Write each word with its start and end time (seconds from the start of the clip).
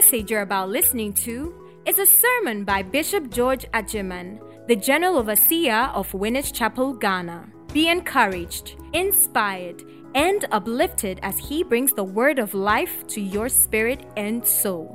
message 0.00 0.30
you're 0.30 0.42
about 0.42 0.68
listening 0.68 1.10
to 1.10 1.54
is 1.86 1.98
a 1.98 2.04
sermon 2.04 2.64
by 2.64 2.82
Bishop 2.82 3.30
George 3.30 3.64
Adjeman, 3.72 4.38
the 4.68 4.76
General 4.76 5.16
Overseer 5.16 5.90
of 5.94 6.12
Winners 6.12 6.52
Chapel, 6.52 6.92
Ghana. 6.92 7.48
Be 7.72 7.88
encouraged, 7.88 8.76
inspired, 8.92 9.82
and 10.14 10.44
uplifted 10.52 11.18
as 11.22 11.38
he 11.38 11.64
brings 11.64 11.94
the 11.94 12.04
word 12.04 12.38
of 12.38 12.52
life 12.52 13.06
to 13.06 13.22
your 13.22 13.48
spirit 13.48 14.04
and 14.18 14.46
soul. 14.46 14.86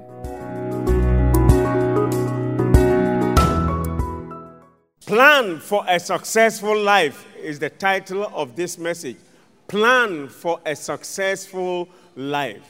Plan 5.07 5.57
for 5.57 5.83
a 5.88 5.99
successful 5.99 6.77
life 6.79 7.25
is 7.38 7.57
the 7.57 7.71
title 7.71 8.29
of 8.36 8.55
this 8.55 8.77
message. 8.77 9.18
Plan 9.68 10.27
for 10.27 10.60
a 10.63 10.75
successful 10.75 11.89
life. 12.15 12.69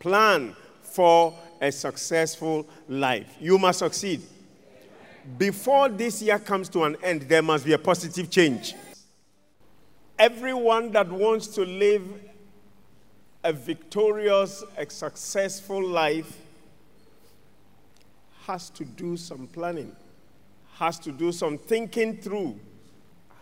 Plan 0.00 0.54
for 0.90 1.34
a 1.60 1.70
successful 1.70 2.66
life. 2.88 3.36
You 3.40 3.58
must 3.58 3.80
succeed. 3.80 4.22
Before 5.38 5.88
this 5.88 6.22
year 6.22 6.38
comes 6.38 6.68
to 6.70 6.84
an 6.84 6.96
end, 7.02 7.22
there 7.22 7.42
must 7.42 7.64
be 7.64 7.72
a 7.72 7.78
positive 7.78 8.30
change. 8.30 8.74
Everyone 10.18 10.90
that 10.92 11.10
wants 11.10 11.46
to 11.48 11.64
live 11.64 12.02
a 13.42 13.52
victorious, 13.52 14.62
a 14.76 14.88
successful 14.90 15.82
life 15.86 16.36
has 18.46 18.68
to 18.70 18.84
do 18.84 19.16
some 19.16 19.46
planning, 19.46 19.94
has 20.74 20.98
to 20.98 21.12
do 21.12 21.32
some 21.32 21.56
thinking 21.56 22.16
through, 22.16 22.58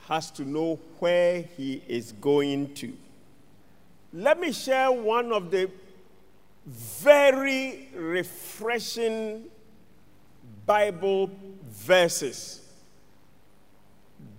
has 0.07 0.31
to 0.33 0.45
know 0.45 0.79
where 0.99 1.43
he 1.57 1.83
is 1.89 2.13
going 2.13 2.75
to. 2.75 2.93
Let 4.13 4.39
me 4.41 4.53
share 4.53 4.91
one 4.91 5.33
of 5.33 5.51
the 5.51 5.71
very 6.69 7.89
refreshing 7.95 9.45
Bible 10.67 11.31
verses 11.65 12.61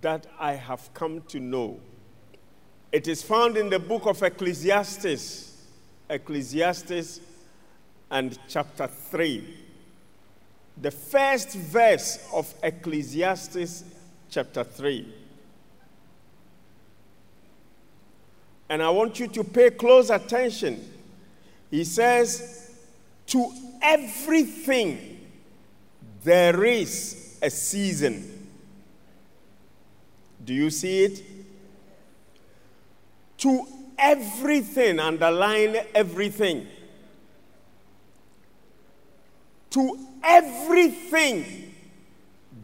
that 0.00 0.26
I 0.38 0.52
have 0.52 0.94
come 0.94 1.22
to 1.22 1.40
know. 1.40 1.80
It 2.92 3.08
is 3.08 3.22
found 3.22 3.56
in 3.56 3.68
the 3.68 3.80
book 3.80 4.06
of 4.06 4.22
Ecclesiastes, 4.22 5.56
Ecclesiastes 6.08 7.20
and 8.10 8.38
chapter 8.48 8.86
3. 8.86 9.56
The 10.80 10.90
first 10.92 11.50
verse 11.50 12.28
of 12.32 12.52
Ecclesiastes 12.62 13.84
chapter 14.30 14.62
3. 14.62 15.14
And 18.68 18.82
I 18.82 18.90
want 18.90 19.18
you 19.18 19.26
to 19.26 19.42
pay 19.42 19.70
close 19.70 20.10
attention. 20.10 20.99
He 21.70 21.84
says, 21.84 22.70
To 23.28 23.52
everything 23.80 25.26
there 26.22 26.64
is 26.64 27.38
a 27.40 27.50
season. 27.50 28.48
Do 30.44 30.52
you 30.52 30.70
see 30.70 31.04
it? 31.04 31.22
To 33.38 33.66
everything, 33.98 34.98
underline 34.98 35.76
everything. 35.94 36.66
To 39.70 39.98
everything 40.24 41.74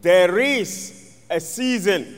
there 0.03 0.39
is 0.39 1.17
a 1.31 1.41
season 1.41 2.17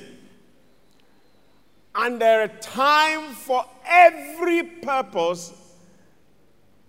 and 1.95 2.21
there 2.21 2.43
a 2.43 2.49
time 2.49 3.35
for 3.35 3.65
every 3.87 4.63
purpose 4.63 5.53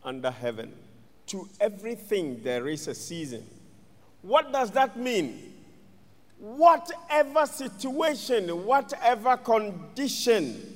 under 0.10 0.32
heaven. 0.32 0.74
To 1.28 1.48
everything 1.60 2.42
there 2.44 2.68
is 2.68 2.88
a 2.88 2.96
season. 2.96 3.46
What 4.24 4.52
does 4.52 4.72
that 4.72 4.98
mean? 4.98 5.54
Whatever 6.40 7.46
situation, 7.46 8.66
whatever 8.66 9.38
condition 9.38 10.76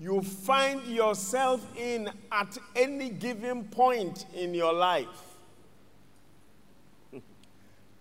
you 0.00 0.22
find 0.22 0.82
yourself 0.86 1.60
in 1.76 2.08
at 2.32 2.56
any 2.74 3.10
given 3.10 3.64
point 3.64 4.24
in 4.34 4.54
your 4.54 4.72
life, 4.72 5.06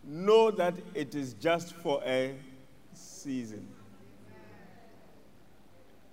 know 0.05 0.49
that 0.51 0.75
it 0.93 1.13
is 1.13 1.33
just 1.33 1.73
for 1.75 2.01
a 2.05 2.35
season. 2.93 3.67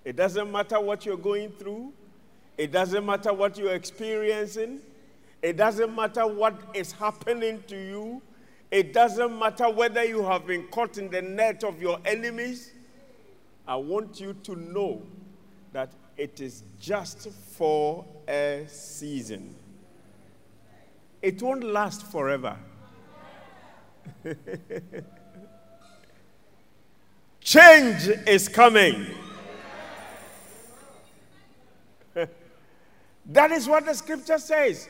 It 0.04 0.16
doesn't 0.16 0.50
matter 0.50 0.80
what 0.80 1.06
you're 1.06 1.16
going 1.16 1.50
through. 1.50 1.92
It 2.58 2.72
doesn't 2.72 3.04
matter 3.04 3.32
what 3.32 3.58
you're 3.58 3.74
experiencing. 3.74 4.80
It 5.42 5.56
doesn't 5.56 5.94
matter 5.94 6.26
what 6.26 6.60
is 6.74 6.92
happening 6.92 7.62
to 7.68 7.76
you. 7.76 8.22
It 8.70 8.92
doesn't 8.92 9.38
matter 9.38 9.70
whether 9.70 10.04
you 10.04 10.24
have 10.24 10.46
been 10.46 10.66
caught 10.68 10.98
in 10.98 11.10
the 11.10 11.22
net 11.22 11.62
of 11.64 11.80
your 11.80 11.98
enemies. 12.04 12.72
I 13.66 13.76
want 13.76 14.20
you 14.20 14.34
to 14.44 14.56
know 14.56 15.02
that 15.72 15.92
it 16.16 16.40
is 16.40 16.62
just 16.80 17.28
for 17.30 18.04
a 18.26 18.64
season. 18.68 19.54
It 21.20 21.42
won't 21.42 21.64
last 21.64 22.06
forever. 22.06 22.56
Change 27.40 28.08
is 28.26 28.48
coming. 28.48 29.06
That 33.28 33.50
is 33.50 33.68
what 33.68 33.86
the 33.86 33.94
scripture 33.94 34.38
says. 34.38 34.88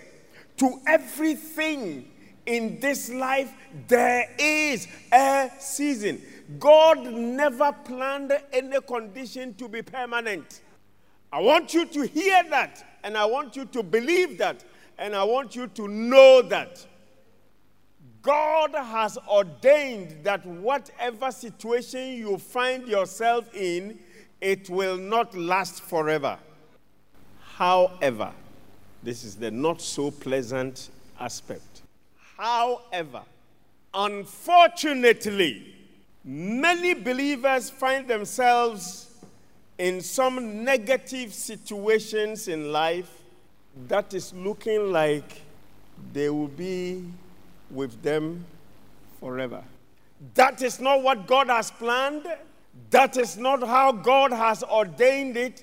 To 0.59 0.81
everything 0.87 2.11
in 2.45 2.81
this 2.81 3.11
life, 3.11 3.53
there 3.89 4.29
is 4.39 4.87
a 5.13 5.51
season. 5.59 6.23
God 6.59 7.05
never 7.05 7.73
planned 7.73 8.33
any 8.53 8.81
condition 8.83 9.55
to 9.55 9.69
be 9.69 9.83
permanent. 9.83 10.61
I 11.33 11.41
want 11.41 11.75
you 11.75 11.87
to 11.87 12.07
hear 12.07 12.43
that, 12.51 12.99
and 13.03 13.17
I 13.17 13.25
want 13.25 13.57
you 13.57 13.65
to 13.67 13.83
believe 13.83 14.39
that, 14.39 14.65
and 14.97 15.15
I 15.15 15.25
want 15.25 15.57
you 15.57 15.67
to 15.67 15.89
know 15.89 16.43
that. 16.43 16.87
God 18.23 18.75
has 18.75 19.19
ordained 19.29 20.25
that 20.25 20.45
whatever 20.47 21.31
situation 21.31 22.15
you 22.15 22.39
find 22.39 22.89
yourself 22.89 23.53
in, 23.55 23.99
it 24.41 24.69
will 24.71 24.97
not 24.97 25.37
last 25.37 25.83
forever. 25.83 26.39
However, 27.57 28.33
this 29.03 29.25
is 29.25 29.35
the 29.35 29.51
not 29.51 29.81
so 29.81 30.11
pleasant 30.11 30.91
aspect. 31.19 31.81
However, 32.37 33.23
unfortunately, 33.95 35.75
many 36.23 36.93
believers 36.93 37.71
find 37.71 38.07
themselves 38.07 39.25
in 39.79 40.03
some 40.03 40.65
negative 40.65 41.33
situations 41.33 42.47
in 42.49 42.73
life 42.73 43.23
that 43.89 44.13
is 44.13 44.35
looking 44.35 44.93
like 44.93 45.41
they 46.13 46.29
will 46.29 46.49
be 46.49 47.05
with 47.71 48.03
them 48.03 48.45
forever. 49.19 49.65
That 50.35 50.61
is 50.61 50.79
not 50.79 51.03
what 51.03 51.27
God 51.27 51.49
has 51.49 51.71
planned. 51.71 52.27
That 52.91 53.17
is 53.17 53.39
not 53.39 53.67
how 53.67 53.93
God 53.93 54.31
has 54.33 54.63
ordained 54.63 55.39
it. 55.39 55.63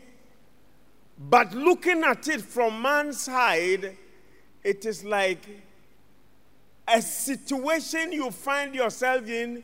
But 1.18 1.54
looking 1.54 2.04
at 2.04 2.28
it 2.28 2.42
from 2.42 2.82
man's 2.82 3.22
side, 3.22 3.98
it 4.64 4.86
is 4.86 5.04
like 5.04 5.46
a 6.88 7.02
situation 7.02 8.12
you 8.12 8.32
find 8.32 8.76
yourself 8.76 9.28
in 9.28 9.64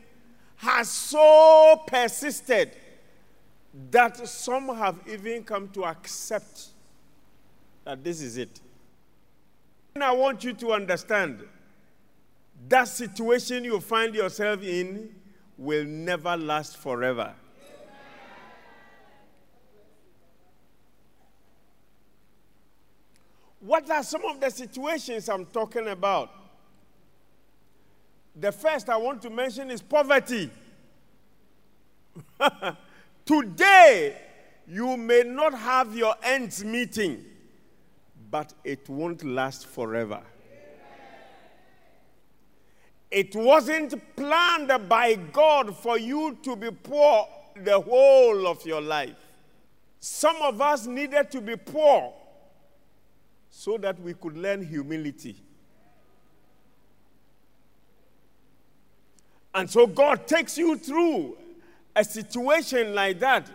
has 0.56 0.90
so 0.90 1.82
persisted 1.86 2.76
that 3.90 4.26
some 4.28 4.68
have 4.76 4.98
even 5.08 5.42
come 5.42 5.68
to 5.68 5.84
accept 5.84 6.68
that 7.84 8.02
this 8.02 8.20
is 8.20 8.36
it. 8.36 8.60
And 9.94 10.04
I 10.04 10.12
want 10.12 10.44
you 10.44 10.52
to 10.54 10.72
understand 10.72 11.42
that 12.68 12.88
situation 12.88 13.64
you 13.64 13.80
find 13.80 14.14
yourself 14.14 14.62
in 14.62 15.14
will 15.56 15.84
never 15.84 16.36
last 16.36 16.76
forever. 16.76 17.34
What 23.60 23.90
are 23.90 24.02
some 24.02 24.24
of 24.24 24.40
the 24.40 24.50
situations 24.50 25.28
I'm 25.28 25.44
talking 25.46 25.86
about? 25.88 26.30
The 28.34 28.50
first 28.50 28.88
I 28.88 28.96
want 28.96 29.20
to 29.22 29.30
mention 29.30 29.70
is 29.70 29.82
poverty. 29.82 30.50
Today, 33.26 34.16
you 34.66 34.96
may 34.96 35.24
not 35.26 35.52
have 35.52 35.94
your 35.94 36.14
ends 36.22 36.64
meeting, 36.64 37.22
but 38.30 38.54
it 38.64 38.88
won't 38.88 39.24
last 39.24 39.66
forever. 39.66 40.22
It 43.10 43.34
wasn't 43.34 44.16
planned 44.16 44.88
by 44.88 45.16
God 45.16 45.76
for 45.76 45.98
you 45.98 46.38
to 46.44 46.56
be 46.56 46.70
poor 46.70 47.26
the 47.56 47.78
whole 47.78 48.46
of 48.46 48.64
your 48.64 48.80
life. 48.80 49.16
Some 49.98 50.36
of 50.42 50.62
us 50.62 50.86
needed 50.86 51.30
to 51.32 51.40
be 51.40 51.56
poor 51.56 52.14
so 53.50 53.76
that 53.78 54.00
we 54.00 54.14
could 54.14 54.36
learn 54.36 54.64
humility. 54.64 55.36
And 59.54 59.68
so 59.68 59.86
God 59.86 60.26
takes 60.26 60.56
you 60.56 60.76
through 60.76 61.36
a 61.94 62.04
situation 62.04 62.94
like 62.94 63.18
that 63.18 63.50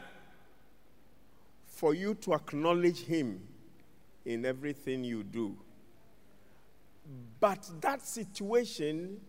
for 1.67 1.93
you 1.93 2.13
to 2.15 2.33
acknowledge 2.33 2.99
Him 2.99 3.41
in 4.25 4.45
everything 4.45 5.03
you 5.03 5.23
do. 5.23 5.57
But 7.39 7.69
that 7.81 8.05
situation 8.05 9.21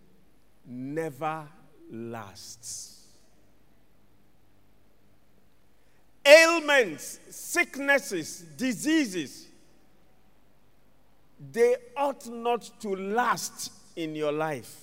never 0.67 1.47
lasts. 1.91 2.95
Ailments, 6.25 7.21
sicknesses, 7.31 8.45
diseases, 8.57 9.47
they 11.39 11.77
ought 11.97 12.27
not 12.29 12.71
to 12.81 12.97
last 12.97 13.73
in 13.95 14.15
your 14.15 14.33
life. 14.33 14.75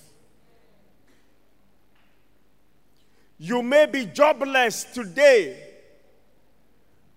You 3.38 3.62
may 3.62 3.86
be 3.86 4.06
jobless 4.06 4.84
today, 4.84 5.58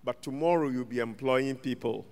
but 0.04 0.22
tomorrow 0.22 0.70
you'll 0.70 0.86
be 0.86 1.00
employing 1.00 1.56
people. 1.56 2.06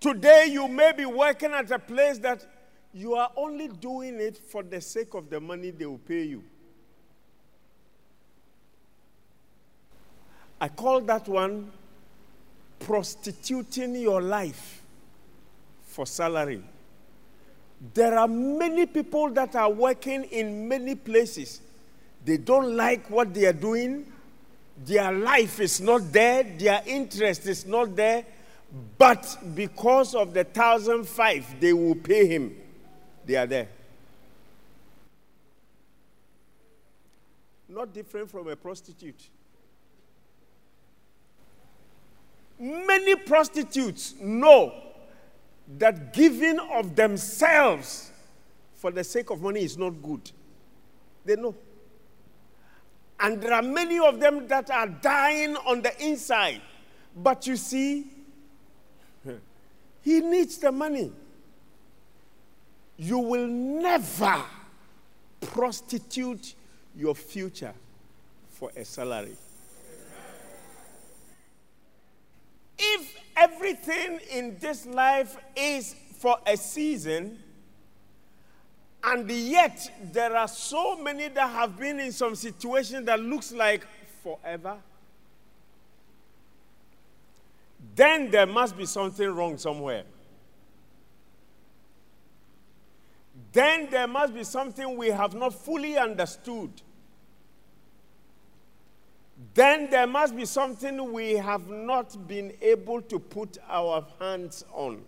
Today 0.00 0.48
you 0.50 0.68
may 0.68 0.92
be 0.92 1.04
working 1.04 1.52
at 1.52 1.70
a 1.70 1.78
place 1.78 2.18
that 2.18 2.46
you 2.92 3.14
are 3.14 3.30
only 3.36 3.68
doing 3.68 4.20
it 4.20 4.38
for 4.38 4.62
the 4.62 4.80
sake 4.80 5.14
of 5.14 5.28
the 5.28 5.40
money 5.40 5.70
they 5.70 5.84
will 5.84 5.98
pay 5.98 6.22
you. 6.22 6.44
I 10.60 10.68
call 10.68 11.00
that 11.02 11.28
one 11.28 11.70
prostituting 12.78 13.96
your 13.96 14.20
life 14.22 14.82
for 15.84 16.06
salary. 16.06 16.62
There 17.94 18.16
are 18.18 18.28
many 18.28 18.86
people 18.86 19.30
that 19.30 19.54
are 19.54 19.70
working 19.70 20.24
in 20.24 20.68
many 20.68 20.94
places. 20.94 21.60
They 22.24 22.38
don't 22.38 22.76
like 22.76 23.08
what 23.10 23.32
they 23.32 23.46
are 23.46 23.52
doing. 23.52 24.10
Their 24.84 25.12
life 25.12 25.60
is 25.60 25.80
not 25.80 26.12
there. 26.12 26.42
Their 26.42 26.82
interest 26.86 27.46
is 27.46 27.66
not 27.66 27.94
there. 27.94 28.24
But 28.98 29.38
because 29.54 30.14
of 30.14 30.34
the 30.34 30.44
thousand 30.44 31.06
five, 31.06 31.60
they 31.60 31.72
will 31.72 31.94
pay 31.94 32.26
him. 32.26 32.56
They 33.24 33.36
are 33.36 33.46
there. 33.46 33.68
Not 37.68 37.92
different 37.92 38.30
from 38.30 38.48
a 38.48 38.56
prostitute. 38.56 39.28
Many 42.58 43.16
prostitutes 43.16 44.14
know 44.20 44.72
that 45.78 46.12
giving 46.12 46.58
of 46.58 46.96
themselves 46.96 48.10
for 48.74 48.90
the 48.90 49.04
sake 49.04 49.30
of 49.30 49.42
money 49.42 49.62
is 49.62 49.76
not 49.76 49.90
good. 50.02 50.30
They 51.24 51.36
know. 51.36 51.54
And 53.18 53.40
there 53.40 53.52
are 53.52 53.62
many 53.62 53.98
of 53.98 54.20
them 54.20 54.46
that 54.48 54.70
are 54.70 54.86
dying 54.86 55.56
on 55.56 55.82
the 55.82 56.04
inside. 56.04 56.60
But 57.16 57.46
you 57.46 57.56
see, 57.56 58.06
he 60.02 60.20
needs 60.20 60.58
the 60.58 60.70
money. 60.70 61.12
You 62.98 63.18
will 63.18 63.46
never 63.46 64.42
prostitute 65.40 66.54
your 66.94 67.14
future 67.14 67.74
for 68.50 68.70
a 68.76 68.84
salary. 68.84 69.36
If 72.78 73.16
everything 73.66 74.20
in 74.30 74.56
this 74.60 74.86
life 74.86 75.36
is 75.56 75.94
for 76.18 76.38
a 76.46 76.56
season, 76.56 77.38
and 79.02 79.30
yet 79.30 79.90
there 80.12 80.36
are 80.36 80.48
so 80.48 80.96
many 80.96 81.28
that 81.28 81.50
have 81.50 81.78
been 81.78 82.00
in 82.00 82.12
some 82.12 82.34
situation 82.34 83.04
that 83.04 83.20
looks 83.20 83.52
like 83.52 83.84
forever, 84.22 84.76
then 87.94 88.30
there 88.30 88.46
must 88.46 88.76
be 88.76 88.86
something 88.86 89.28
wrong 89.28 89.58
somewhere. 89.58 90.04
Then 93.52 93.88
there 93.90 94.06
must 94.06 94.34
be 94.34 94.44
something 94.44 94.96
we 94.96 95.08
have 95.08 95.34
not 95.34 95.54
fully 95.54 95.96
understood 95.96 96.70
then 99.56 99.88
there 99.88 100.06
must 100.06 100.36
be 100.36 100.44
something 100.44 101.12
we 101.14 101.32
have 101.32 101.70
not 101.70 102.28
been 102.28 102.52
able 102.60 103.00
to 103.00 103.18
put 103.18 103.56
our 103.66 104.06
hands 104.20 104.66
on. 104.70 105.02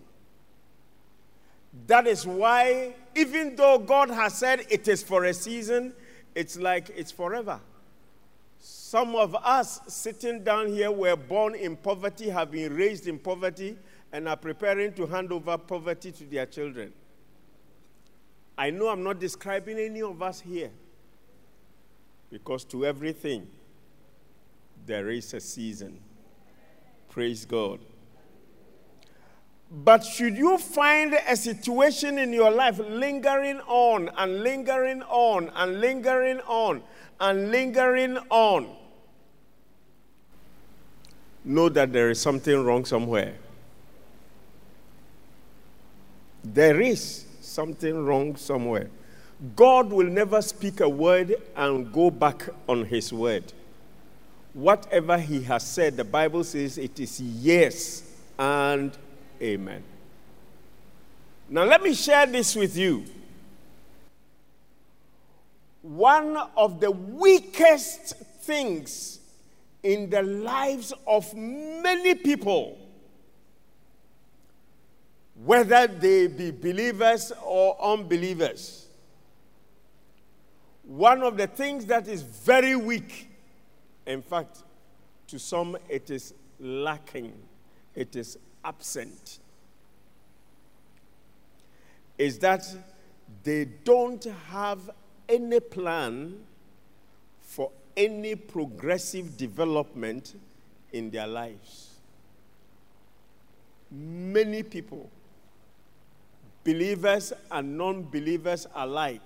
That 1.87 2.07
is 2.07 2.27
why, 2.27 2.95
even 3.15 3.57
though 3.57 3.79
God 3.79 4.09
has 4.09 4.39
said 4.39 4.65
it 4.71 4.89
is 4.89 5.03
for 5.03 5.25
a 5.25 5.35
season, 5.35 5.93
it's 6.35 6.59
like 6.59 6.89
it's 6.97 7.13
forever. 7.13 7.61
Some 8.59 9.15
of 9.15 9.35
us 9.35 9.83
sitting 9.87 10.43
down 10.43 10.69
here 10.69 10.91
were 10.91 11.15
born 11.15 11.55
in 11.55 11.77
poverty, 11.77 12.31
have 12.31 12.51
been 12.51 12.75
raised 12.75 13.07
in 13.07 13.19
poverty, 13.19 13.77
and 14.15 14.27
are 14.27 14.37
preparing 14.37 14.95
to 14.95 15.05
hand 15.07 15.31
over 15.31 15.59
poverty 15.59 16.11
to 16.11 16.25
their 16.25 16.47
children. 16.47 16.95
I 18.57 18.71
know 18.71 18.89
I'm 18.89 19.03
not 19.03 19.21
describing 19.21 19.79
any 19.79 20.01
of 20.01 20.23
us 20.23 20.41
here 20.41 20.71
because 22.31 22.65
to 22.65 22.87
everything 22.87 23.47
there 24.89 25.11
is 25.11 25.33
a 25.35 25.41
season. 25.41 26.01
Praise 27.11 27.45
God. 27.45 27.79
But 29.71 30.03
should 30.03 30.37
you 30.37 30.57
find 30.57 31.15
a 31.15 31.37
situation 31.37 32.19
in 32.19 32.33
your 32.33 32.51
life 32.51 32.79
lingering 32.79 33.61
on 33.67 34.11
and 34.17 34.43
lingering 34.43 35.03
on 35.03 35.51
and 35.55 35.81
lingering 35.81 36.41
on 36.41 36.83
and 37.21 37.51
lingering 37.51 38.17
on, 38.31 38.67
know 41.45 41.69
that 41.69 41.93
there 41.93 42.11
is 42.11 42.21
something 42.21 42.65
wrong 42.65 42.87
somewhere. 42.87 43.35
There 46.43 46.81
is 46.81 47.27
something 47.43 48.07
wrong 48.07 48.37
somewhere. 48.37 48.89
God 49.55 49.93
will 49.93 50.07
never 50.07 50.41
speak 50.41 50.81
a 50.81 50.89
word 50.89 51.35
and 51.55 51.93
go 51.93 52.11
back 52.11 52.49
on 52.67 52.87
his 52.87 53.13
word 53.13 53.53
whatever 54.59 55.17
he 55.17 55.41
has 55.45 55.65
said, 55.65 55.97
the 55.97 56.05
Bible 56.05 56.43
says 56.43 56.79
it 56.79 56.99
is 56.99 57.21
yes 57.21 58.03
and 58.37 58.91
amen. 59.41 59.85
Now, 61.49 61.63
let 61.63 61.81
me 61.81 61.95
share 61.95 62.27
this 62.27 62.57
with 62.57 62.77
you. 62.77 63.05
One 65.81 66.37
of 66.57 66.81
the 66.81 66.91
weakest 66.91 68.17
things 68.43 69.21
in 69.85 70.11
the 70.11 70.23
lives 70.23 70.93
of 71.07 71.33
many 71.37 72.17
people, 72.17 72.77
whether 75.45 75.87
they 75.87 76.27
be 76.27 76.51
believers 76.51 77.33
or 77.45 77.81
unbelievers, 77.81 78.89
one 80.83 81.23
of 81.23 81.37
the 81.37 81.47
things 81.47 81.87
that 81.87 82.09
is 82.09 82.23
very 82.23 82.75
weak 82.75 83.29
in 84.09 84.23
fact, 84.23 84.63
to 85.29 85.39
some 85.39 85.77
it 85.89 86.11
is 86.11 86.33
lacking, 86.59 87.33
it 87.95 88.17
is 88.17 88.39
absent. 88.65 89.39
Is 92.17 92.39
that 92.41 92.67
they 93.45 93.67
don't 93.85 94.25
have 94.51 94.91
any 95.29 95.61
plan 95.61 96.39
for 97.43 97.71
any 97.97 98.35
progressive 98.35 99.37
development 99.37 100.35
in 100.93 101.11
their 101.11 101.27
lives. 101.27 101.91
Many 103.91 104.63
people, 104.63 105.11
believers 106.65 107.33
and 107.51 107.77
non 107.77 108.05
believers 108.05 108.67
alike, 108.75 109.21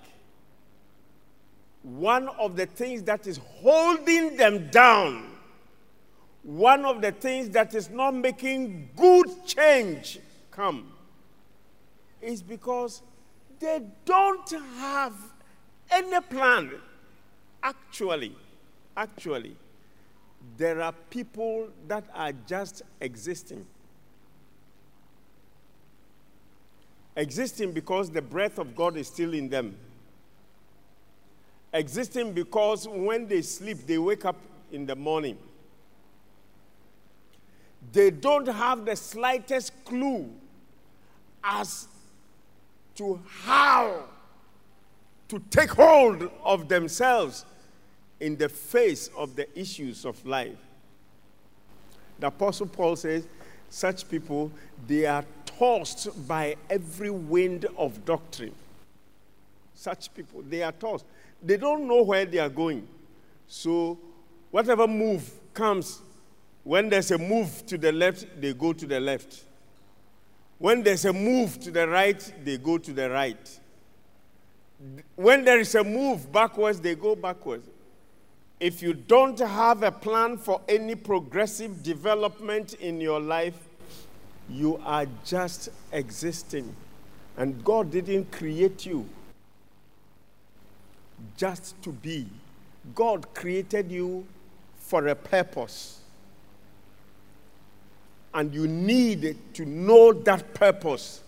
one 1.83 2.29
of 2.39 2.55
the 2.55 2.65
things 2.65 3.03
that 3.03 3.27
is 3.27 3.37
holding 3.37 4.37
them 4.37 4.69
down, 4.71 5.25
one 6.41 6.85
of 6.85 7.01
the 7.01 7.11
things 7.11 7.49
that 7.49 7.75
is 7.75 7.89
not 7.89 8.15
making 8.15 8.89
good 8.95 9.27
change 9.45 10.19
come, 10.49 10.91
is 12.21 12.41
because 12.41 13.01
they 13.59 13.81
don't 14.05 14.49
have 14.77 15.13
any 15.91 16.21
plan. 16.21 16.71
Actually, 17.61 18.33
actually, 18.95 19.55
there 20.57 20.81
are 20.81 20.93
people 21.09 21.67
that 21.87 22.05
are 22.13 22.31
just 22.47 22.81
existing. 23.01 23.65
Existing 27.15 27.73
because 27.73 28.09
the 28.09 28.21
breath 28.21 28.57
of 28.57 28.75
God 28.75 28.95
is 28.97 29.07
still 29.07 29.33
in 29.33 29.49
them 29.49 29.77
existing 31.73 32.33
because 32.33 32.87
when 32.87 33.27
they 33.27 33.41
sleep, 33.41 33.85
they 33.85 33.97
wake 33.97 34.25
up 34.25 34.37
in 34.71 34.85
the 34.85 34.95
morning. 34.95 35.37
they 37.91 38.09
don't 38.09 38.47
have 38.47 38.85
the 38.85 38.95
slightest 38.95 39.71
clue 39.85 40.29
as 41.43 41.87
to 42.95 43.19
how 43.27 44.03
to 45.27 45.39
take 45.49 45.71
hold 45.71 46.29
of 46.43 46.69
themselves 46.69 47.45
in 48.19 48.37
the 48.37 48.47
face 48.47 49.09
of 49.17 49.35
the 49.35 49.59
issues 49.59 50.05
of 50.05 50.23
life. 50.25 50.57
The 52.19 52.27
Apostle 52.27 52.67
Paul 52.67 52.95
says, 52.95 53.27
such 53.69 54.07
people, 54.07 54.51
they 54.87 55.05
are 55.05 55.25
tossed 55.45 56.27
by 56.27 56.55
every 56.69 57.09
wind 57.09 57.65
of 57.77 58.05
doctrine. 58.05 58.53
Such 59.73 60.13
people, 60.13 60.43
they 60.47 60.61
are 60.61 60.71
tossed. 60.71 61.05
They 61.43 61.57
don't 61.57 61.87
know 61.87 62.03
where 62.03 62.25
they 62.25 62.39
are 62.39 62.49
going. 62.49 62.87
So, 63.47 63.99
whatever 64.49 64.87
move 64.87 65.29
comes, 65.53 66.01
when 66.63 66.89
there's 66.89 67.11
a 67.11 67.17
move 67.17 67.65
to 67.67 67.77
the 67.77 67.91
left, 67.91 68.25
they 68.39 68.53
go 68.53 68.71
to 68.71 68.85
the 68.85 68.99
left. 68.99 69.43
When 70.57 70.81
there's 70.81 71.03
a 71.03 71.11
move 71.11 71.59
to 71.59 71.71
the 71.71 71.87
right, 71.87 72.33
they 72.45 72.57
go 72.57 72.77
to 72.77 72.93
the 72.93 73.09
right. 73.09 73.59
When 75.15 75.43
there 75.43 75.59
is 75.59 75.75
a 75.75 75.83
move 75.83 76.31
backwards, 76.31 76.79
they 76.79 76.95
go 76.95 77.15
backwards. 77.15 77.67
If 78.59 78.81
you 78.81 78.93
don't 78.93 79.37
have 79.39 79.83
a 79.83 79.91
plan 79.91 80.37
for 80.37 80.61
any 80.69 80.95
progressive 80.95 81.83
development 81.83 82.75
in 82.75 83.01
your 83.01 83.19
life, 83.19 83.57
you 84.49 84.79
are 84.85 85.05
just 85.25 85.69
existing. 85.91 86.73
And 87.35 87.61
God 87.63 87.91
didn't 87.91 88.31
create 88.31 88.85
you 88.85 89.09
just 91.37 91.81
to 91.83 91.91
be. 91.91 92.27
God 92.95 93.33
created 93.33 93.91
you 93.91 94.25
for 94.77 95.07
a 95.07 95.15
purpose. 95.15 95.99
And 98.33 98.53
you 98.53 98.67
need 98.67 99.37
to 99.53 99.65
know 99.65 100.11
that 100.13 100.53
purpose. 100.53 101.21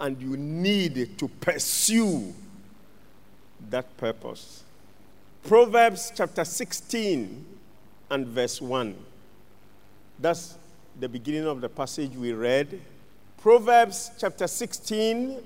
And 0.00 0.20
you 0.20 0.36
need 0.36 1.18
to 1.18 1.28
pursue 1.28 2.32
that 3.70 3.96
purpose. 3.96 4.62
Proverbs 5.42 6.12
chapter 6.14 6.44
16 6.44 7.44
and 8.10 8.26
verse 8.26 8.60
1. 8.60 8.94
That's 10.18 10.56
the 10.98 11.08
beginning 11.08 11.46
of 11.46 11.60
the 11.60 11.68
passage 11.68 12.12
we 12.16 12.32
read. 12.32 12.80
Proverbs 13.38 14.10
chapter 14.18 14.46
16, 14.46 15.38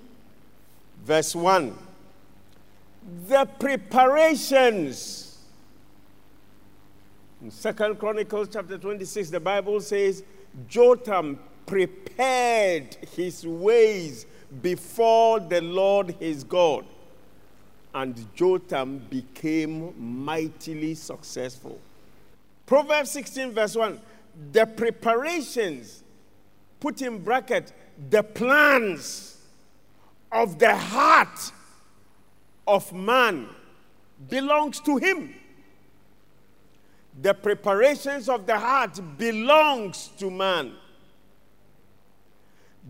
verse 1.05 1.35
1. 1.35 1.77
The 3.27 3.45
preparations. 3.59 5.39
In 7.41 7.51
Second 7.51 7.99
Chronicles 7.99 8.49
chapter 8.53 8.79
26, 8.79 9.31
the 9.31 9.41
Bible 9.41 9.81
says, 9.81 10.25
Jotham 10.69 11.39
prepared 11.67 12.97
his 13.15 13.47
ways 13.47 14.27
before 14.63 15.39
the 15.41 15.61
Lord 15.61 16.17
his 16.19 16.43
God 16.43 16.85
and 17.95 18.35
Jotham 18.35 18.99
became 19.11 19.95
mightily 20.25 20.95
successful. 20.95 21.81
Proverbs 22.67 23.11
16, 23.11 23.53
verse 23.53 23.77
1 23.77 24.01
the 24.53 24.67
preparations, 24.67 26.05
put 26.79 27.03
in 27.03 27.19
bracket, 27.19 27.73
the 28.11 28.23
plans 28.23 29.39
of 30.31 30.61
the 30.61 30.77
heart 30.77 31.53
of 32.69 32.93
man 32.93 33.49
belongs 34.29 34.79
to 34.81 34.99
him. 34.99 35.35
The 37.21 37.35
preparations 37.35 38.29
of 38.29 38.47
the 38.47 38.57
heart 38.57 39.01
belongs 39.17 40.11
to 40.19 40.31
man. 40.31 40.75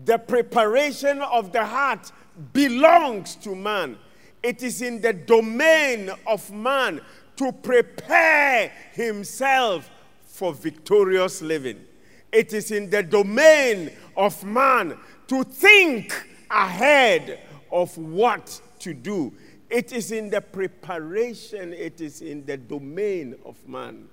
The 0.05 0.19
preparation 0.19 1.21
of 1.21 1.51
the 1.51 1.65
heart 1.65 2.11
belongs 2.53 3.35
to 3.37 3.55
man. 3.55 3.97
It 4.43 4.61
is 4.61 4.81
in 4.81 5.01
the 5.01 5.13
domain 5.13 6.11
of 6.27 6.51
man 6.51 7.01
to 7.37 7.51
prepare 7.51 8.71
himself 8.93 9.89
for 10.25 10.53
victorious 10.53 11.41
living. 11.41 11.85
It 12.31 12.53
is 12.53 12.71
in 12.71 12.89
the 12.89 13.01
domain 13.01 13.91
of 14.15 14.43
man 14.43 14.97
to 15.27 15.43
think 15.43 16.13
ahead 16.51 17.39
of 17.71 17.97
what 17.97 18.61
to 18.79 18.93
do. 18.93 19.33
It 19.69 19.91
is 19.91 20.11
in 20.11 20.29
the 20.29 20.41
preparation, 20.41 21.73
it 21.73 22.01
is 22.01 22.21
in 22.21 22.45
the 22.45 22.57
domain 22.57 23.35
of 23.45 23.55
man. 23.67 24.07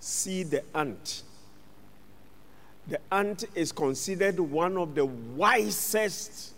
See 0.00 0.42
the 0.42 0.62
ant. 0.74 1.22
The 2.88 2.98
ant 3.12 3.44
is 3.54 3.72
considered 3.72 4.40
one 4.40 4.76
of 4.76 4.94
the 4.94 5.04
wisest 5.04 6.52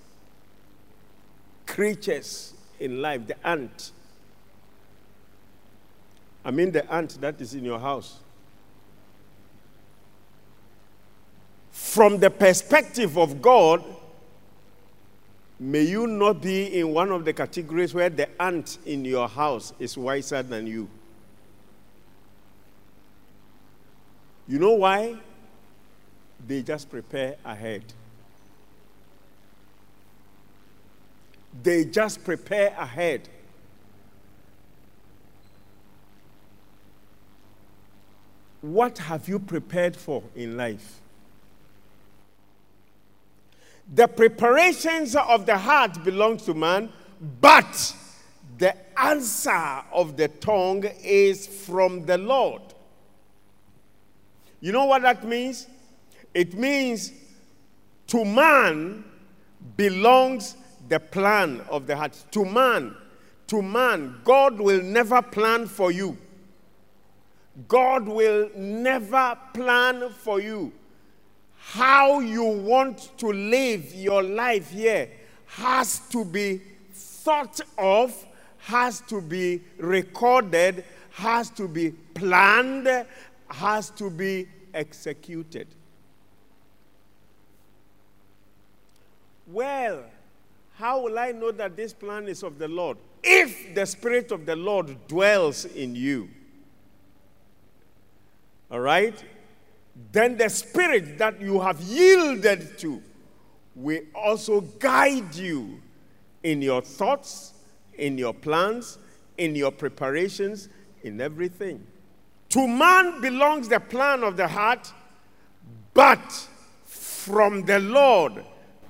creatures 1.67 2.55
in 2.79 3.01
life, 3.03 3.27
the 3.27 3.47
ant. 3.47 3.93
I 6.45 6.53
mean, 6.53 6.71
the 6.71 6.93
ant 6.93 7.21
that 7.21 7.41
is 7.41 7.55
in 7.55 7.65
your 7.65 7.81
house. 7.81 8.21
From 11.73 12.19
the 12.19 12.31
perspective 12.31 13.19
of 13.19 13.43
God, 13.43 13.83
may 15.59 15.83
you 15.83 16.07
not 16.07 16.43
be 16.43 16.79
in 16.79 16.93
one 16.93 17.11
of 17.11 17.25
the 17.25 17.33
categories 17.33 17.95
where 17.95 18.11
the 18.11 18.29
ant 18.41 18.79
in 18.85 19.05
your 19.05 19.29
house 19.29 19.73
is 19.79 19.97
wiser 19.97 20.43
than 20.43 20.67
you. 20.67 20.89
You 24.49 24.59
know 24.59 24.75
why? 24.75 25.17
They 26.47 26.63
just 26.63 26.91
prepare 26.91 27.37
ahead. 27.45 27.83
They 31.63 31.85
just 31.85 32.23
prepare 32.23 32.75
ahead. 32.79 33.29
What 38.61 38.99
have 38.99 39.29
you 39.29 39.39
prepared 39.39 39.97
for 39.97 40.23
in 40.35 40.57
life? 40.57 41.01
The 43.95 44.09
preparations 44.09 45.15
of 45.15 45.47
the 45.47 45.57
heart 45.57 46.03
belong 46.05 46.39
to 46.39 46.55
man, 46.55 46.91
but 47.41 47.95
the 48.59 48.75
answer 48.99 49.83
of 49.93 50.17
the 50.17 50.29
tongue 50.29 50.85
is 51.03 51.47
from 51.47 52.05
the 52.05 52.19
Lord. 52.19 52.63
You 54.61 54.73
know 54.73 54.87
what 54.87 55.03
that 55.03 55.25
means? 55.25 55.69
It 56.35 56.55
means 56.55 57.13
to 58.09 58.25
man 58.25 59.05
belongs 59.77 60.57
the 60.89 61.01
plan 61.01 61.61
of 61.71 61.87
the 61.87 61.97
heart. 61.97 62.25
To 62.33 62.45
man, 62.45 62.97
to 63.47 63.63
man, 63.63 64.21
God 64.25 64.59
will 64.59 64.83
never 64.83 65.23
plan 65.23 65.67
for 65.67 65.91
you. 65.93 66.17
God 67.69 68.07
will 68.07 68.51
never 68.57 69.39
plan 69.55 70.11
for 70.11 70.41
you. 70.41 70.73
How 71.71 72.21
you 72.21 72.45
want 72.45 73.19
to 73.19 73.27
live 73.27 73.93
your 73.93 74.23
life 74.23 74.71
here 74.71 75.11
has 75.47 75.99
to 76.11 76.25
be 76.25 76.61
thought 76.93 77.61
of, 77.77 78.25
has 78.59 79.01
to 79.09 79.21
be 79.21 79.61
recorded, 79.77 80.85
has 81.11 81.51
to 81.51 81.67
be 81.67 81.91
planned, 81.91 82.89
has 83.51 83.91
to 83.91 84.09
be 84.09 84.47
executed. 84.73 85.67
Well, 89.49 90.05
how 90.77 91.01
will 91.01 91.19
I 91.19 91.33
know 91.33 91.51
that 91.51 91.77
this 91.77 91.93
plan 91.93 92.29
is 92.29 92.45
of 92.45 92.59
the 92.59 92.69
Lord? 92.69 92.97
If 93.25 93.75
the 93.75 93.87
Spirit 93.87 94.31
of 94.31 94.47
the 94.47 94.55
Lord 94.55 95.09
dwells 95.09 95.65
in 95.65 95.97
you. 95.97 96.29
All 98.71 98.81
right? 98.81 99.21
Then 100.13 100.37
the 100.37 100.49
Spirit 100.49 101.19
that 101.19 101.41
you 101.41 101.61
have 101.61 101.81
yielded 101.81 102.79
to 102.79 103.03
will 103.75 104.03
also 104.15 104.61
guide 104.61 105.35
you 105.35 105.81
in 106.43 106.63
your 106.63 106.83
thoughts, 106.83 107.55
in 107.95 108.19
your 108.19 108.35
plans, 108.35 108.99
in 109.39 109.55
your 109.55 109.71
preparations, 109.71 110.69
in 111.03 111.21
everything. 111.21 111.87
To 112.51 112.67
man 112.67 113.21
belongs 113.21 113.69
the 113.69 113.81
plan 113.81 114.23
of 114.23 114.37
the 114.37 114.49
heart, 114.49 114.93
but 115.93 116.49
from 116.85 117.65
the 117.65 117.81
Lord 117.81 118.45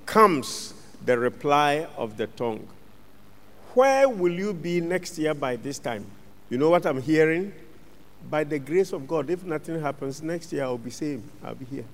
comes 0.04 0.74
the 1.04 1.18
reply 1.18 1.86
of 1.96 2.16
the 2.16 2.26
tongue. 2.28 2.66
Where 3.74 4.08
will 4.08 4.32
you 4.32 4.52
be 4.52 4.80
next 4.80 5.18
year 5.18 5.34
by 5.34 5.56
this 5.56 5.78
time? 5.78 6.06
You 6.48 6.58
know 6.58 6.70
what 6.70 6.86
I'm 6.86 7.00
hearing? 7.00 7.52
By 8.28 8.44
the 8.44 8.58
grace 8.58 8.92
of 8.92 9.06
God, 9.06 9.30
if 9.30 9.44
nothing 9.44 9.80
happens, 9.80 10.22
next 10.22 10.52
year 10.52 10.64
I'll 10.64 10.78
be 10.78 10.90
same. 10.90 11.22
I'll 11.44 11.54
be 11.54 11.64
here. 11.64 11.84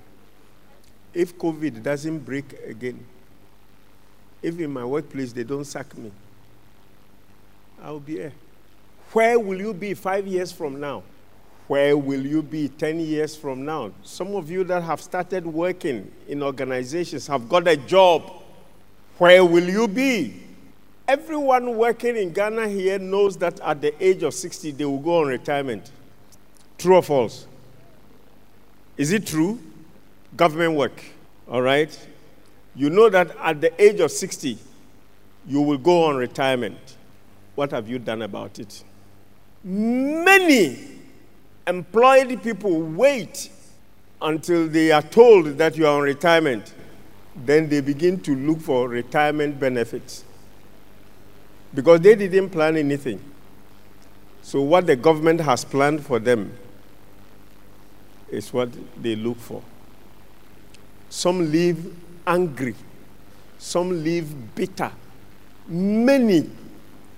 If 1.12 1.36
COVID 1.36 1.82
doesn't 1.82 2.20
break 2.20 2.52
again, 2.66 3.04
if 4.40 4.58
in 4.58 4.72
my 4.72 4.84
workplace 4.84 5.32
they 5.32 5.44
don't 5.44 5.64
sack 5.64 5.96
me, 5.96 6.10
I'll 7.82 8.00
be 8.00 8.14
here. 8.14 8.32
Where 9.12 9.38
will 9.38 9.58
you 9.58 9.74
be 9.74 9.92
five 9.94 10.26
years 10.26 10.52
from 10.52 10.80
now? 10.80 11.02
Where 11.68 11.96
will 11.96 12.24
you 12.24 12.42
be 12.42 12.68
10 12.68 13.00
years 13.00 13.36
from 13.36 13.64
now? 13.64 13.92
Some 14.02 14.34
of 14.34 14.50
you 14.50 14.64
that 14.64 14.82
have 14.82 15.00
started 15.00 15.46
working 15.46 16.10
in 16.28 16.42
organizations 16.42 17.26
have 17.26 17.48
got 17.48 17.68
a 17.68 17.76
job. 17.76 18.30
Where 19.18 19.44
will 19.44 19.68
you 19.68 19.86
be? 19.86 20.42
Everyone 21.06 21.76
working 21.76 22.16
in 22.16 22.32
Ghana 22.32 22.68
here 22.68 22.98
knows 22.98 23.36
that 23.38 23.60
at 23.60 23.80
the 23.80 24.04
age 24.04 24.22
of 24.22 24.34
60 24.34 24.70
they 24.72 24.84
will 24.84 24.98
go 24.98 25.20
on 25.20 25.28
retirement. 25.28 25.90
True 26.82 26.96
or 26.96 27.02
false? 27.02 27.46
Is 28.96 29.12
it 29.12 29.24
true? 29.24 29.60
Government 30.36 30.74
work, 30.74 31.00
all 31.48 31.62
right? 31.62 31.96
You 32.74 32.90
know 32.90 33.08
that 33.08 33.36
at 33.40 33.60
the 33.60 33.80
age 33.80 34.00
of 34.00 34.10
60 34.10 34.58
you 35.46 35.60
will 35.60 35.78
go 35.78 36.06
on 36.06 36.16
retirement. 36.16 36.96
What 37.54 37.70
have 37.70 37.88
you 37.88 38.00
done 38.00 38.22
about 38.22 38.58
it? 38.58 38.82
Many 39.62 40.98
employed 41.68 42.42
people 42.42 42.80
wait 42.82 43.48
until 44.20 44.66
they 44.66 44.90
are 44.90 45.02
told 45.02 45.58
that 45.58 45.76
you 45.76 45.86
are 45.86 45.98
on 45.98 46.02
retirement. 46.02 46.74
Then 47.36 47.68
they 47.68 47.80
begin 47.80 48.18
to 48.22 48.34
look 48.34 48.60
for 48.60 48.88
retirement 48.88 49.60
benefits 49.60 50.24
because 51.72 52.00
they 52.00 52.16
didn't 52.16 52.50
plan 52.50 52.76
anything. 52.76 53.20
So, 54.42 54.60
what 54.62 54.88
the 54.88 54.96
government 54.96 55.40
has 55.42 55.64
planned 55.64 56.04
for 56.04 56.18
them 56.18 56.52
is 58.32 58.52
what 58.52 58.70
they 59.00 59.14
look 59.14 59.38
for. 59.38 59.62
Some 61.10 61.52
leave 61.52 61.94
angry, 62.26 62.74
some 63.58 64.02
leave 64.02 64.54
bitter. 64.54 64.90
Many 65.68 66.50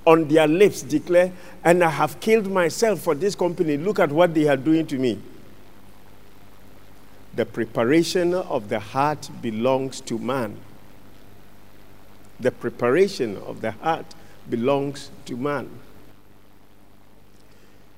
on 0.04 0.28
their 0.28 0.47
lips 0.47 0.83
declare, 0.83 1.33
and 1.62 1.83
I 1.83 1.88
have 1.88 2.21
killed 2.21 2.50
myself 2.50 3.00
for 3.00 3.14
this 3.14 3.35
company. 3.35 3.76
Look 3.76 3.99
at 4.00 4.11
what 4.11 4.35
they 4.35 4.49
are 4.49 4.56
doing 4.56 4.87
to 4.88 4.99
me. 4.99 5.18
The 7.35 7.47
preparation 7.47 8.35
of 8.35 8.68
the 8.68 8.78
heart 8.78 9.30
belongs 9.40 10.00
to 10.02 10.18
man. 10.18 10.56
The 12.40 12.50
preparation 12.50 13.37
of 13.38 13.61
the 13.61 13.71
heart 13.71 14.06
belongs 14.50 15.11
to 15.26 15.37
man. 15.37 15.71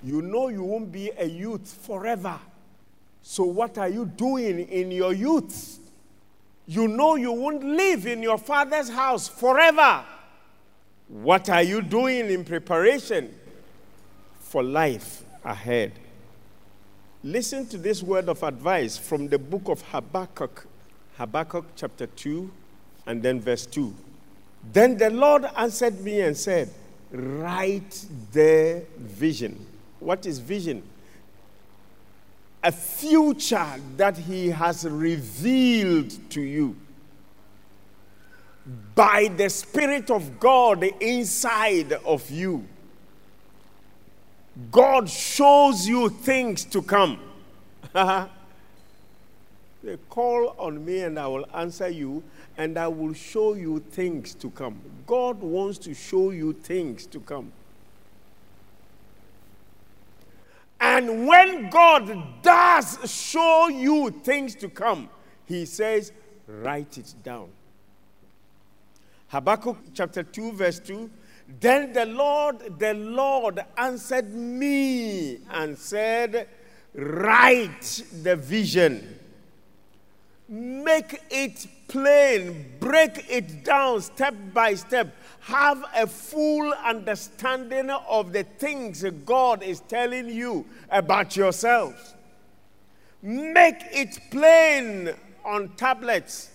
You 0.04 0.22
know 0.22 0.48
you 0.48 0.62
won't 0.62 0.92
be 0.92 1.10
a 1.18 1.24
youth 1.24 1.78
forever. 1.82 2.38
So, 3.28 3.42
what 3.42 3.76
are 3.76 3.88
you 3.88 4.06
doing 4.06 4.60
in 4.68 4.92
your 4.92 5.12
youth? 5.12 5.80
You 6.64 6.86
know 6.86 7.16
you 7.16 7.32
won't 7.32 7.64
live 7.64 8.06
in 8.06 8.22
your 8.22 8.38
father's 8.38 8.88
house 8.88 9.26
forever. 9.26 10.04
What 11.08 11.50
are 11.50 11.64
you 11.64 11.82
doing 11.82 12.30
in 12.30 12.44
preparation 12.44 13.34
for 14.38 14.62
life 14.62 15.24
ahead? 15.44 15.94
Listen 17.24 17.66
to 17.66 17.78
this 17.78 18.00
word 18.00 18.28
of 18.28 18.44
advice 18.44 18.96
from 18.96 19.26
the 19.26 19.40
book 19.40 19.62
of 19.66 19.82
Habakkuk, 19.82 20.64
Habakkuk 21.18 21.64
chapter 21.74 22.06
2, 22.06 22.48
and 23.06 23.20
then 23.20 23.40
verse 23.40 23.66
2. 23.66 23.92
Then 24.72 24.96
the 24.96 25.10
Lord 25.10 25.46
answered 25.56 26.00
me 26.00 26.20
and 26.20 26.36
said, 26.36 26.70
Write 27.10 28.06
the 28.30 28.84
vision. 28.96 29.66
What 29.98 30.26
is 30.26 30.38
vision? 30.38 30.84
A 32.66 32.72
future 32.72 33.74
that 33.96 34.18
He 34.18 34.48
has 34.48 34.84
revealed 34.84 36.10
to 36.30 36.40
you 36.40 36.74
by 38.92 39.30
the 39.36 39.48
Spirit 39.48 40.10
of 40.10 40.40
God 40.40 40.82
inside 41.00 41.92
of 41.92 42.28
you. 42.28 42.66
God 44.72 45.08
shows 45.08 45.86
you 45.86 46.08
things 46.08 46.64
to 46.64 46.82
come. 46.82 47.20
they 47.94 48.28
call 50.10 50.56
on 50.58 50.84
me 50.84 51.02
and 51.02 51.20
I 51.20 51.28
will 51.28 51.46
answer 51.54 51.88
you 51.88 52.24
and 52.58 52.76
I 52.76 52.88
will 52.88 53.12
show 53.12 53.54
you 53.54 53.78
things 53.78 54.34
to 54.34 54.50
come. 54.50 54.80
God 55.06 55.40
wants 55.40 55.78
to 55.78 55.94
show 55.94 56.32
you 56.32 56.52
things 56.52 57.06
to 57.06 57.20
come. 57.20 57.52
And 60.96 61.26
when 61.26 61.68
God 61.68 62.40
does 62.40 62.98
show 63.12 63.68
you 63.68 64.10
things 64.10 64.54
to 64.54 64.70
come, 64.70 65.10
He 65.44 65.66
says, 65.66 66.10
write 66.46 66.96
it 66.96 67.12
down. 67.22 67.50
Habakkuk 69.28 69.76
chapter 69.92 70.22
2, 70.22 70.52
verse 70.52 70.78
2. 70.78 71.10
Then 71.60 71.92
the 71.92 72.06
Lord, 72.06 72.78
the 72.78 72.94
Lord 72.94 73.60
answered 73.76 74.32
me 74.32 75.40
and 75.50 75.76
said, 75.76 76.48
Write 76.94 78.02
the 78.22 78.34
vision, 78.36 79.18
make 80.48 81.20
it 81.30 81.66
plain, 81.88 82.72
break 82.80 83.26
it 83.28 83.62
down 83.64 84.00
step 84.00 84.34
by 84.54 84.72
step. 84.72 85.14
Have 85.46 85.84
a 85.94 86.08
full 86.08 86.72
understanding 86.72 87.88
of 87.90 88.32
the 88.32 88.42
things 88.42 89.04
God 89.24 89.62
is 89.62 89.78
telling 89.78 90.28
you 90.28 90.66
about 90.90 91.36
yourselves. 91.36 92.16
Make 93.22 93.76
it 93.92 94.18
plain 94.32 95.10
on 95.44 95.68
tablets 95.76 96.50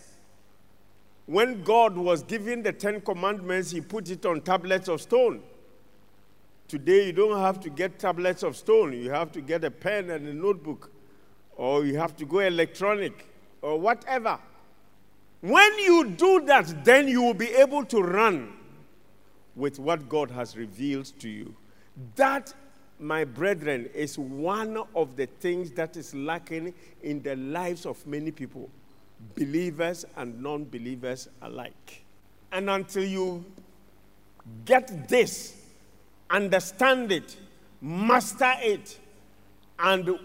when 1.25 1.63
God 1.63 1.95
was 1.95 2.23
giving 2.23 2.63
the 2.63 2.73
Ten 2.73 2.99
Commandments, 2.99 3.71
He 3.71 3.79
put 3.79 4.09
it 4.09 4.25
on 4.25 4.41
tablets 4.41 4.89
of 4.89 4.99
stone. 4.99 5.41
Today, 6.67 7.05
you 7.05 7.13
don't 7.13 7.39
have 7.39 7.61
to 7.61 7.69
get 7.69 7.97
tablets 7.97 8.43
of 8.43 8.57
stone. 8.57 8.91
You 8.91 9.09
have 9.11 9.31
to 9.31 9.39
get 9.39 9.63
a 9.63 9.71
pen 9.71 10.09
and 10.09 10.27
a 10.27 10.33
notebook, 10.33 10.91
or 11.55 11.85
you 11.85 11.97
have 11.97 12.17
to 12.17 12.25
go 12.25 12.39
electronic, 12.39 13.25
or 13.61 13.79
whatever. 13.79 14.37
When 15.39 15.79
you 15.79 16.09
do 16.09 16.41
that, 16.47 16.83
then 16.83 17.07
you 17.07 17.21
will 17.21 17.33
be 17.33 17.51
able 17.51 17.85
to 17.85 18.01
run 18.01 18.57
with 19.55 19.79
what 19.79 20.07
God 20.09 20.31
has 20.31 20.55
revealed 20.55 21.11
to 21.19 21.29
you. 21.29 21.55
That, 22.15 22.53
my 22.99 23.23
brethren, 23.23 23.89
is 23.93 24.17
one 24.17 24.81
of 24.95 25.15
the 25.15 25.25
things 25.25 25.71
that 25.71 25.97
is 25.97 26.15
lacking 26.15 26.73
in 27.03 27.21
the 27.21 27.35
lives 27.35 27.85
of 27.85 28.05
many 28.07 28.31
people 28.31 28.69
believers 29.35 30.05
and 30.17 30.41
non 30.41 30.65
believers 30.65 31.29
alike. 31.41 32.03
And 32.51 32.69
until 32.69 33.03
you 33.03 33.45
get 34.65 35.07
this, 35.07 35.55
understand 36.29 37.11
it, 37.11 37.37
master 37.81 38.53
it, 38.59 38.99
and 39.79 40.17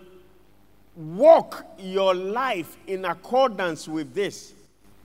walk 0.97 1.65
your 1.79 2.15
life 2.15 2.77
in 2.87 3.05
accordance 3.05 3.87
with 3.87 4.15
this, 4.15 4.55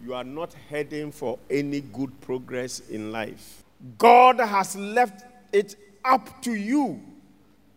you 0.04 0.14
are 0.14 0.24
not 0.24 0.54
heading 0.70 1.12
for 1.12 1.38
any 1.50 1.82
good 1.82 2.20
progress 2.22 2.80
in 2.90 3.12
life. 3.12 3.61
God 3.98 4.40
has 4.40 4.76
left 4.76 5.26
it 5.52 5.76
up 6.04 6.42
to 6.44 6.54
you 6.54 7.02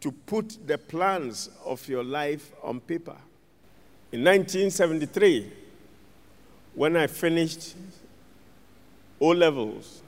to 0.01 0.13
put 0.13 0.59
the 0.67 0.77
plans 0.77 1.49
of 1.65 1.87
your 1.89 2.05
life 2.05 2.53
on 2.63 2.81
paper. 2.81 3.17
In 4.13 4.23
1973, 4.23 5.51
when 6.75 6.97
I 6.97 7.07
finished 7.07 7.75
O 9.21 9.29
levels, 9.29 10.03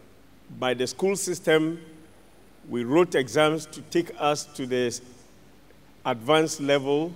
by 0.59 0.75
the 0.75 0.87
school 0.87 1.17
system, 1.17 1.81
we 2.69 2.85
wrote 2.85 3.15
exams 3.15 3.67
to 3.67 3.81
take 3.83 4.11
us 4.19 4.45
to 4.45 4.67
the 4.67 5.01
advanced 6.05 6.61
level 6.61 7.13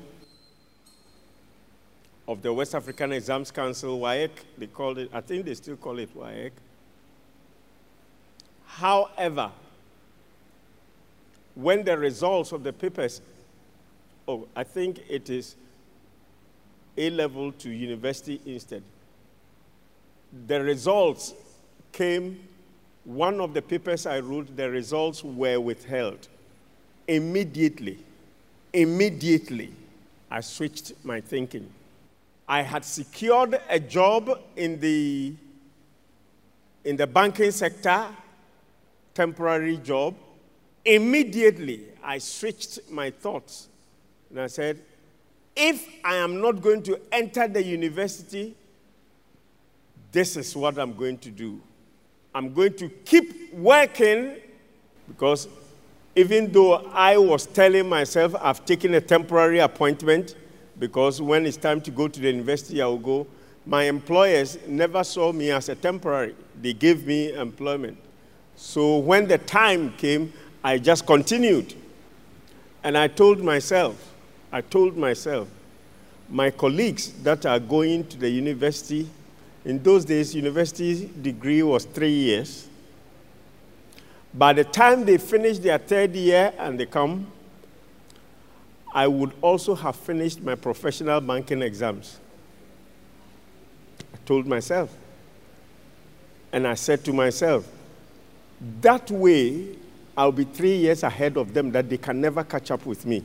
of 2.26 2.42
the 2.42 2.52
West 2.52 2.74
African 2.74 3.12
Exams 3.12 3.50
Council, 3.50 3.98
WAEC. 4.00 4.30
They 4.56 4.66
called 4.68 4.98
it, 4.98 5.10
I 5.12 5.20
think 5.20 5.44
they 5.44 5.54
still 5.54 5.76
call 5.76 5.98
it 5.98 6.16
WAEC. 6.16 6.52
However, 8.76 9.50
when 11.54 11.84
the 11.84 11.96
results 11.98 12.52
of 12.52 12.62
the 12.62 12.72
papers, 12.72 13.20
oh, 14.26 14.46
I 14.56 14.64
think 14.64 15.00
it 15.08 15.28
is 15.28 15.56
A 16.96 17.10
level 17.10 17.52
to 17.52 17.70
university 17.70 18.40
instead 18.46 18.82
the 20.46 20.62
results 20.62 21.34
came, 21.92 22.40
one 23.04 23.40
of 23.40 23.54
the 23.54 23.62
papers 23.62 24.06
I 24.06 24.20
wrote, 24.20 24.54
the 24.56 24.70
results 24.70 25.24
were 25.24 25.58
withheld. 25.58 26.28
Immediately, 27.08 27.98
immediately, 28.72 29.72
I 30.30 30.40
switched 30.40 30.92
my 31.02 31.20
thinking. 31.20 31.68
I 32.46 32.62
had 32.62 32.84
secured 32.84 33.60
a 33.68 33.80
job 33.80 34.40
in 34.56 34.78
the, 34.80 35.34
in 36.84 36.96
the 36.96 37.06
banking 37.06 37.50
sector, 37.50 38.06
temporary 39.20 39.76
job. 39.76 40.14
Immediately, 40.82 41.88
I 42.02 42.16
switched 42.16 42.90
my 42.90 43.10
thoughts 43.10 43.68
and 44.30 44.40
I 44.40 44.46
said, 44.46 44.80
if 45.54 45.86
I 46.02 46.14
am 46.14 46.40
not 46.40 46.62
going 46.62 46.82
to 46.84 46.98
enter 47.12 47.46
the 47.46 47.62
university, 47.62 48.56
this 50.10 50.38
is 50.38 50.56
what 50.56 50.78
I'm 50.78 50.94
going 50.94 51.18
to 51.18 51.30
do. 51.30 51.60
I'm 52.34 52.54
going 52.54 52.72
to 52.76 52.88
keep 52.88 53.52
working 53.52 54.36
because 55.06 55.48
even 56.16 56.50
though 56.50 56.76
I 56.90 57.18
was 57.18 57.44
telling 57.44 57.90
myself 57.90 58.34
I've 58.40 58.64
taken 58.64 58.94
a 58.94 59.02
temporary 59.02 59.58
appointment 59.58 60.34
because 60.78 61.20
when 61.20 61.44
it's 61.44 61.58
time 61.58 61.82
to 61.82 61.90
go 61.90 62.08
to 62.08 62.20
the 62.20 62.28
university, 62.28 62.80
I 62.80 62.86
will 62.86 62.98
go. 62.98 63.26
My 63.66 63.82
employers 63.82 64.56
never 64.66 65.04
saw 65.04 65.30
me 65.30 65.50
as 65.50 65.68
a 65.68 65.74
temporary, 65.74 66.34
they 66.62 66.72
gave 66.72 67.06
me 67.06 67.34
employment. 67.34 67.98
So 68.62 68.98
when 68.98 69.26
the 69.26 69.38
time 69.38 69.94
came, 69.94 70.34
I 70.62 70.76
just 70.76 71.06
continued. 71.06 71.72
And 72.84 72.96
I 72.96 73.08
told 73.08 73.42
myself, 73.42 73.96
I 74.52 74.60
told 74.60 74.98
myself, 74.98 75.48
my 76.28 76.50
colleagues 76.50 77.10
that 77.22 77.46
are 77.46 77.58
going 77.58 78.06
to 78.08 78.18
the 78.18 78.28
university, 78.28 79.08
in 79.64 79.82
those 79.82 80.04
days, 80.04 80.34
university 80.34 81.10
degree 81.22 81.62
was 81.62 81.86
three 81.86 82.12
years. 82.12 82.68
By 84.34 84.52
the 84.52 84.64
time 84.64 85.06
they 85.06 85.16
finish 85.16 85.58
their 85.58 85.78
third 85.78 86.14
year 86.14 86.52
and 86.58 86.78
they 86.78 86.86
come, 86.86 87.26
I 88.92 89.08
would 89.08 89.32
also 89.40 89.74
have 89.74 89.96
finished 89.96 90.42
my 90.42 90.54
professional 90.54 91.22
banking 91.22 91.62
exams. 91.62 92.18
I 94.12 94.18
told 94.26 94.46
myself. 94.46 94.94
And 96.52 96.66
I 96.66 96.74
said 96.74 97.02
to 97.06 97.12
myself, 97.14 97.66
that 98.80 99.10
way 99.10 99.76
I'll 100.16 100.32
be 100.32 100.44
three 100.44 100.76
years 100.76 101.02
ahead 101.02 101.36
of 101.36 101.54
them 101.54 101.70
that 101.72 101.88
they 101.88 101.96
can 101.96 102.20
never 102.20 102.44
catch 102.44 102.70
up 102.70 102.84
with 102.84 103.06
me. 103.06 103.24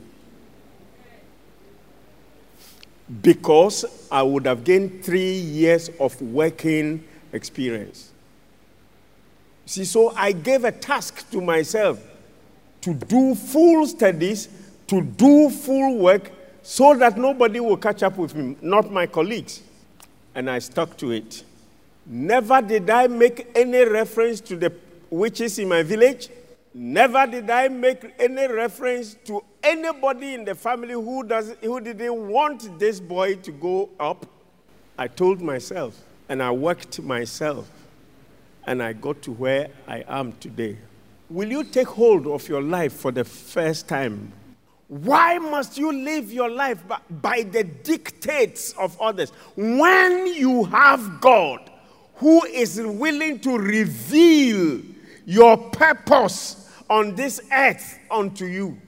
Because 3.21 4.07
I 4.11 4.23
would 4.23 4.45
have 4.45 4.63
gained 4.63 5.03
three 5.03 5.33
years 5.33 5.89
of 5.99 6.19
working 6.21 7.03
experience. 7.33 8.11
See, 9.65 9.83
so 9.83 10.13
I 10.15 10.31
gave 10.31 10.63
a 10.63 10.71
task 10.71 11.29
to 11.31 11.41
myself 11.41 11.99
to 12.81 12.93
do 12.93 13.35
full 13.35 13.85
studies, 13.87 14.47
to 14.87 15.01
do 15.01 15.49
full 15.49 15.97
work, 15.97 16.31
so 16.61 16.95
that 16.95 17.17
nobody 17.17 17.59
will 17.59 17.77
catch 17.77 18.03
up 18.03 18.17
with 18.17 18.35
me, 18.35 18.55
not 18.61 18.91
my 18.91 19.05
colleagues. 19.05 19.61
And 20.33 20.49
I 20.49 20.59
stuck 20.59 20.97
to 20.97 21.11
it. 21.11 21.43
Never 22.05 22.61
did 22.61 22.89
I 22.89 23.07
make 23.07 23.47
any 23.55 23.83
reference 23.83 24.39
to 24.41 24.55
the 24.55 24.69
witches 25.09 25.59
in 25.59 25.69
my 25.69 25.83
village. 25.83 26.29
Never 26.73 27.25
did 27.25 27.49
I 27.49 27.69
make 27.69 28.13
any 28.19 28.47
reference 28.47 29.15
to 29.25 29.43
anybody 29.63 30.33
in 30.33 30.45
the 30.45 30.55
family 30.55 30.93
who, 30.93 31.23
does, 31.23 31.55
who 31.61 31.79
didn't 31.79 32.27
want 32.27 32.77
this 32.79 32.99
boy 32.99 33.35
to 33.35 33.51
go 33.51 33.89
up. 33.99 34.25
I 34.97 35.07
told 35.07 35.41
myself, 35.41 35.97
and 36.29 36.41
I 36.41 36.51
worked 36.51 37.01
myself 37.01 37.69
and 38.67 38.81
I 38.81 38.93
got 38.93 39.21
to 39.23 39.31
where 39.31 39.69
I 39.87 40.03
am 40.07 40.33
today. 40.33 40.77
Will 41.29 41.49
you 41.49 41.63
take 41.63 41.87
hold 41.87 42.27
of 42.27 42.47
your 42.47 42.61
life 42.61 42.93
for 42.93 43.11
the 43.11 43.23
first 43.23 43.87
time? 43.87 44.31
Why 44.87 45.39
must 45.39 45.77
you 45.77 45.91
live 45.91 46.31
your 46.31 46.49
life 46.49 46.83
by 47.09 47.43
the 47.43 47.63
dictates 47.63 48.73
of 48.73 48.99
others 49.01 49.31
when 49.55 50.27
you 50.27 50.65
have 50.65 51.19
God 51.21 51.71
who 52.15 52.43
is 52.45 52.79
willing 52.79 53.39
to 53.39 53.57
reveal 53.57 54.81
your 55.25 55.57
purpose 55.57 56.71
on 56.89 57.15
this 57.15 57.41
earth 57.51 57.99
unto 58.09 58.45
you? 58.45 58.79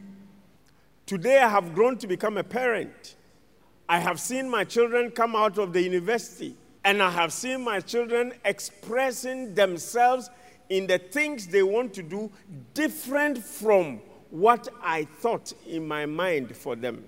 Today 1.05 1.39
I 1.39 1.49
have 1.49 1.73
grown 1.73 1.97
to 1.97 2.07
become 2.07 2.37
a 2.37 2.43
parent. 2.43 3.15
I 3.89 3.99
have 3.99 4.19
seen 4.19 4.49
my 4.49 4.63
children 4.63 5.11
come 5.11 5.35
out 5.35 5.57
of 5.57 5.73
the 5.73 5.81
university. 5.81 6.55
And 6.83 7.01
I 7.01 7.09
have 7.09 7.33
seen 7.33 7.63
my 7.63 7.81
children 7.81 8.33
expressing 8.45 9.53
themselves 9.53 10.29
in 10.69 10.87
the 10.87 10.97
things 10.97 11.47
they 11.47 11.63
want 11.63 11.93
to 11.95 12.03
do 12.03 12.31
different 12.73 13.37
from 13.43 13.99
what 14.29 14.67
I 14.81 15.05
thought 15.05 15.53
in 15.65 15.87
my 15.87 16.05
mind 16.05 16.55
for 16.55 16.75
them. 16.75 17.05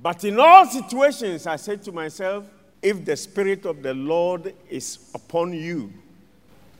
But 0.00 0.24
in 0.24 0.38
all 0.38 0.66
situations, 0.66 1.46
I 1.46 1.56
said 1.56 1.82
to 1.84 1.92
myself, 1.92 2.44
if 2.80 3.04
the 3.04 3.16
Spirit 3.16 3.66
of 3.66 3.82
the 3.82 3.94
Lord 3.94 4.54
is 4.68 5.10
upon 5.14 5.52
you, 5.52 5.92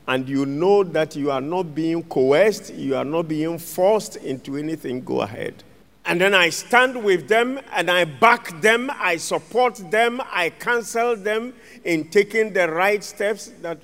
and 0.09 0.27
you 0.27 0.43
know 0.43 0.83
that 0.83 1.15
you 1.15 1.29
are 1.29 1.39
not 1.39 1.75
being 1.75 2.01
coerced, 2.01 2.73
you 2.73 2.95
are 2.95 3.05
not 3.05 3.27
being 3.27 3.59
forced 3.59 4.15
into 4.15 4.57
anything, 4.57 5.03
go 5.03 5.21
ahead. 5.21 5.63
And 6.03 6.19
then 6.19 6.33
I 6.33 6.49
stand 6.49 7.03
with 7.03 7.27
them 7.27 7.59
and 7.73 7.91
I 7.91 8.05
back 8.05 8.59
them, 8.59 8.89
I 8.95 9.17
support 9.17 9.75
them, 9.91 10.19
I 10.31 10.49
counsel 10.49 11.15
them 11.15 11.53
in 11.83 12.09
taking 12.09 12.51
the 12.51 12.67
right 12.67 13.03
steps. 13.03 13.51
That 13.61 13.77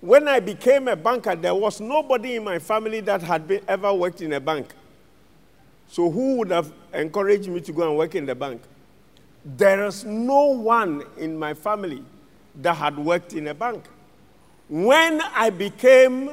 when 0.00 0.28
I 0.28 0.40
became 0.40 0.88
a 0.88 0.96
banker, 0.96 1.36
there 1.36 1.54
was 1.54 1.78
nobody 1.78 2.36
in 2.36 2.44
my 2.44 2.58
family 2.58 3.00
that 3.00 3.20
had 3.20 3.46
been, 3.46 3.60
ever 3.68 3.92
worked 3.92 4.22
in 4.22 4.32
a 4.32 4.40
bank. 4.40 4.72
So 5.88 6.10
who 6.10 6.38
would 6.38 6.50
have 6.50 6.72
encouraged 6.94 7.50
me 7.50 7.60
to 7.60 7.72
go 7.72 7.86
and 7.86 7.98
work 7.98 8.14
in 8.14 8.24
the 8.24 8.34
bank? 8.34 8.62
There 9.44 9.84
is 9.84 10.06
no 10.06 10.44
one 10.46 11.04
in 11.18 11.38
my 11.38 11.52
family 11.52 12.02
that 12.62 12.76
had 12.76 12.96
worked 12.96 13.34
in 13.34 13.48
a 13.48 13.54
bank. 13.54 13.84
When 14.72 15.20
I 15.20 15.50
became 15.50 16.30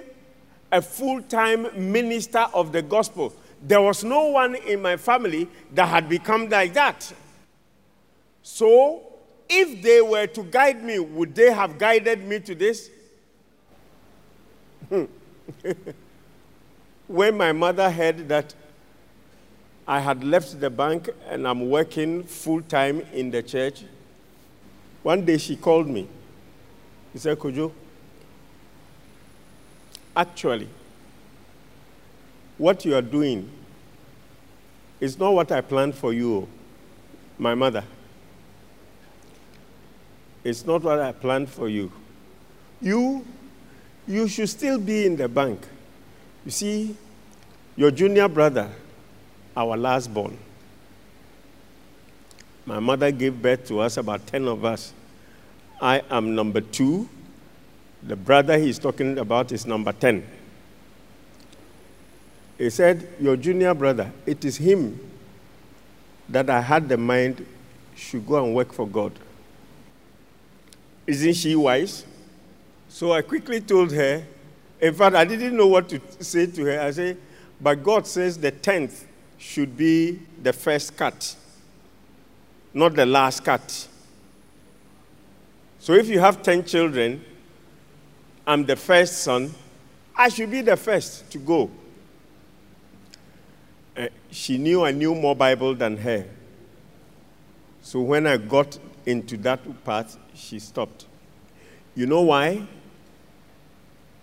a 0.72 0.82
full 0.82 1.22
time 1.24 1.92
minister 1.92 2.46
of 2.54 2.72
the 2.72 2.82
gospel, 2.82 3.34
there 3.62 3.82
was 3.82 4.06
no 4.06 4.28
one 4.28 4.56
in 4.56 4.82
my 4.82 4.96
family 4.96 5.50
that 5.74 5.88
had 5.88 6.08
become 6.08 6.48
like 6.48 6.74
that. 6.74 7.12
So, 8.42 9.04
if 9.50 9.82
they 9.82 10.00
were 10.00 10.26
to 10.28 10.44
guide 10.44 10.82
me, 10.82 11.00
would 11.00 11.36
they 11.36 11.52
have 11.52 11.78
guided 11.78 12.26
me 12.26 12.40
to 12.40 12.56
this? 12.56 12.90
Hmm. 14.88 15.04
when 17.08 17.36
my 17.36 17.52
mother 17.52 17.92
heard 17.92 18.30
that 18.30 18.56
I 19.86 20.00
had 20.00 20.24
left 20.24 20.62
the 20.62 20.70
bank 20.70 21.10
and 21.28 21.46
I'm 21.46 21.70
working 21.70 22.24
full 22.24 22.62
time 22.62 23.02
in 23.12 23.32
the 23.32 23.44
church, 23.44 23.84
one 25.04 25.26
day 25.26 25.38
she 25.38 25.58
called 25.58 25.90
me. 25.90 26.08
She 27.12 27.20
said, 27.20 27.38
Kojo, 27.38 27.74
actually, 30.20 30.68
what 32.58 32.84
you 32.84 32.94
are 32.94 33.02
doing 33.02 33.50
is 35.00 35.18
not 35.18 35.34
what 35.34 35.50
I 35.50 35.62
planned 35.62 35.96
for 35.96 36.12
you, 36.12 36.46
my 37.38 37.56
mother. 37.56 37.86
It's 40.44 40.66
not 40.66 40.84
what 40.84 41.00
I 41.00 41.14
planned 41.14 41.50
for 41.50 41.70
you. 41.70 41.90
You, 42.82 43.26
you 44.08 44.28
should 44.28 44.50
still 44.50 44.78
be 44.78 45.06
in 45.06 45.16
the 45.16 45.30
bank. 45.30 45.66
You 46.44 46.52
see, 46.52 46.98
your 47.78 47.92
junior 47.92 48.28
brother, 48.28 48.70
our 49.56 49.78
last 49.78 50.14
born, 50.14 50.38
my 52.66 52.80
mother 52.80 53.10
gave 53.12 53.42
birth 53.42 53.68
to 53.68 53.80
us, 53.80 53.96
about 53.96 54.28
10 54.28 54.50
of 54.50 54.66
us. 54.66 54.94
I 55.82 56.02
am 56.12 56.36
number 56.36 56.60
two. 56.60 57.08
The 58.04 58.16
brother 58.16 58.58
he's 58.58 58.80
talking 58.80 59.18
about 59.18 59.52
is 59.52 59.66
number 59.66 59.92
10. 59.92 60.26
He 62.58 62.70
said, 62.70 63.08
Your 63.20 63.36
junior 63.38 63.74
brother, 63.74 64.12
it 64.26 64.44
is 64.46 64.58
him 64.58 65.00
that 66.28 66.50
I 66.50 66.62
had 66.62 66.88
the 66.88 66.98
mind 66.98 67.46
should 67.96 68.26
go 68.26 68.44
and 68.44 68.54
work 68.56 68.72
for 68.72 68.88
God. 68.88 69.12
Isn't 71.08 71.34
she 71.34 71.56
wise? 71.56 72.06
So 72.88 73.14
I 73.14 73.22
quickly 73.22 73.62
told 73.62 73.92
her, 73.92 74.24
in 74.80 74.94
fact, 74.94 75.16
I 75.16 75.26
didn't 75.26 75.56
know 75.56 75.68
what 75.68 75.90
to 75.90 76.02
say 76.20 76.46
to 76.46 76.66
her. 76.66 76.82
I 76.82 76.92
said, 76.92 77.18
But 77.60 77.84
God 77.84 78.08
says 78.08 78.38
the 78.38 78.52
tenth 78.52 79.06
should 79.38 79.76
be 79.76 80.20
the 80.42 80.54
first 80.54 80.96
cut, 80.96 81.36
not 82.74 82.96
the 82.96 83.06
last 83.06 83.44
cut. 83.44 83.88
So 85.80 85.94
if 85.94 86.08
you 86.08 86.20
have 86.20 86.44
10 86.44 86.66
children, 86.66 87.24
I'm 88.50 88.66
the 88.66 88.76
first 88.76 89.20
son, 89.20 89.54
I 90.16 90.28
should 90.30 90.50
be 90.50 90.62
the 90.62 90.76
first 90.76 91.30
to 91.34 91.38
go. 91.38 91.70
Uh, 93.96 94.08
she 94.32 94.58
knew 94.58 94.84
I 94.84 94.90
knew 94.90 95.14
more 95.14 95.36
Bible 95.36 95.76
than 95.76 95.96
her. 95.98 96.26
So 97.84 98.02
when 98.02 98.26
I 98.26 98.38
got 98.38 98.80
into 99.06 99.38
that 99.38 99.60
part, 99.84 100.18
she 100.34 100.58
stopped. 100.58 101.06
You 101.94 102.08
know 102.08 102.24
why? 102.24 102.64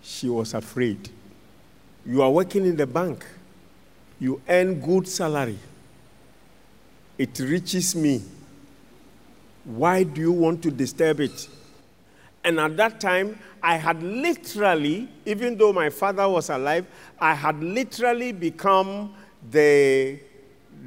She 0.01 0.27
was 0.27 0.53
afraid. 0.53 1.09
You 2.05 2.21
are 2.21 2.29
working 2.29 2.65
in 2.65 2.75
the 2.75 2.85
bank. 2.85 3.25
You 4.19 4.41
earn 4.49 4.81
good 4.81 5.07
salary. 5.07 5.57
It 7.17 7.39
reaches 7.39 7.95
me. 7.95 8.23
Why 9.63 10.03
do 10.03 10.19
you 10.19 10.33
want 10.33 10.63
to 10.63 10.71
disturb 10.71 11.21
it? 11.21 11.47
And 12.47 12.61
at 12.61 12.77
that 12.77 13.01
time, 13.01 13.37
I 13.61 13.75
had 13.75 14.01
literally, 14.01 15.09
even 15.25 15.57
though 15.57 15.73
my 15.73 15.89
father 15.89 16.29
was 16.29 16.49
alive, 16.49 16.85
I 17.19 17.33
had 17.33 17.61
literally 17.61 18.31
become 18.31 19.13
the, 19.51 20.17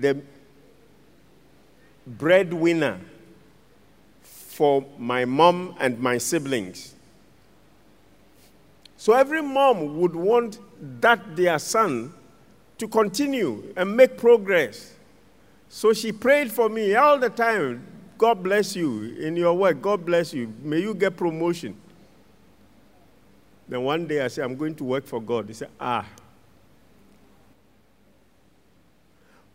the 0.00 0.22
breadwinner 2.06 2.98
for 4.22 4.86
my 4.96 5.26
mom 5.26 5.74
and 5.78 6.00
my 6.00 6.16
siblings. 6.16 6.94
So 8.96 9.12
every 9.12 9.42
mom 9.42 9.98
would 10.00 10.16
want 10.16 10.60
that 11.02 11.36
their 11.36 11.58
son 11.58 12.14
to 12.78 12.88
continue 12.88 13.70
and 13.76 13.94
make 13.94 14.16
progress. 14.16 14.94
So 15.68 15.92
she 15.92 16.10
prayed 16.10 16.50
for 16.50 16.70
me 16.70 16.94
all 16.94 17.18
the 17.18 17.28
time. 17.28 17.86
God 18.20 18.42
bless 18.42 18.76
you 18.76 19.16
in 19.18 19.34
your 19.34 19.54
work. 19.54 19.80
God 19.80 20.04
bless 20.04 20.34
you. 20.34 20.52
May 20.62 20.80
you 20.80 20.92
get 20.92 21.16
promotion. 21.16 21.74
Then 23.66 23.82
one 23.82 24.06
day 24.06 24.20
I 24.20 24.28
said, 24.28 24.44
I'm 24.44 24.56
going 24.56 24.74
to 24.74 24.84
work 24.84 25.06
for 25.06 25.22
God. 25.22 25.48
He 25.48 25.54
said, 25.54 25.70
Ah. 25.80 26.04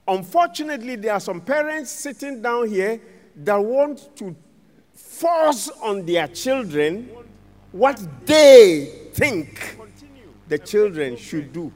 Unfortunately, 0.08 0.96
there 0.96 1.14
are 1.14 1.20
some 1.20 1.42
parents 1.42 1.92
sitting 1.92 2.42
down 2.42 2.68
here 2.68 3.00
that 3.36 3.58
want 3.58 4.10
to 4.16 4.36
force 4.96 5.70
on 5.84 6.04
their 6.04 6.28
children 6.28 7.08
what 7.72 8.02
they 8.26 9.12
think 9.14 9.78
the 10.48 10.58
children 10.58 11.18
should 11.18 11.54
do. 11.54 11.72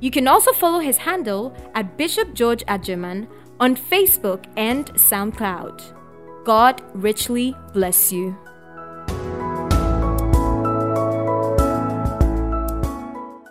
You 0.00 0.10
can 0.10 0.28
also 0.28 0.52
follow 0.52 0.80
his 0.80 0.98
handle 0.98 1.56
at 1.74 1.96
Bishop 1.96 2.34
George 2.34 2.66
Adjeman 2.66 3.26
on 3.58 3.74
Facebook 3.74 4.44
and 4.58 4.92
SoundCloud. 4.96 5.82
God 6.44 6.82
richly 6.92 7.56
bless 7.72 8.12
you. 8.12 8.36